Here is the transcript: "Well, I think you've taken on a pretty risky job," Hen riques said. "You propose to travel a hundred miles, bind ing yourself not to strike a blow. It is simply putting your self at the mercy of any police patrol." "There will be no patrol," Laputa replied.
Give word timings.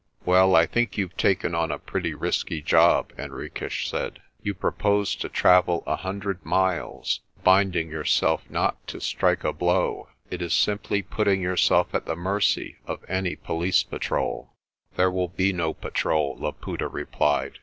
"Well, 0.25 0.55
I 0.55 0.65
think 0.65 0.97
you've 0.97 1.15
taken 1.15 1.53
on 1.53 1.71
a 1.71 1.77
pretty 1.77 2.15
risky 2.15 2.59
job," 2.63 3.13
Hen 3.17 3.29
riques 3.29 3.87
said. 3.87 4.19
"You 4.41 4.55
propose 4.55 5.13
to 5.17 5.29
travel 5.29 5.83
a 5.85 5.95
hundred 5.97 6.43
miles, 6.43 7.19
bind 7.43 7.75
ing 7.75 7.89
yourself 7.89 8.41
not 8.49 8.87
to 8.87 8.99
strike 8.99 9.43
a 9.43 9.53
blow. 9.53 10.07
It 10.31 10.41
is 10.41 10.55
simply 10.55 11.03
putting 11.03 11.39
your 11.39 11.55
self 11.55 11.93
at 11.93 12.07
the 12.07 12.15
mercy 12.15 12.77
of 12.87 13.05
any 13.07 13.35
police 13.35 13.83
patrol." 13.83 14.49
"There 14.95 15.11
will 15.11 15.29
be 15.29 15.53
no 15.53 15.71
patrol," 15.71 16.35
Laputa 16.35 16.87
replied. 16.87 17.59